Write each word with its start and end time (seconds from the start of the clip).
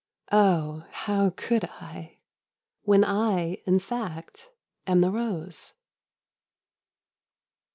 Oh, 0.31 0.83
how 0.89 1.29
could 1.29 1.63
I 1.65 2.17
When 2.81 3.03
I, 3.03 3.59
in 3.67 3.77
fact, 3.77 4.49
am 4.87 5.01
the 5.01 5.11
rose 5.11 5.75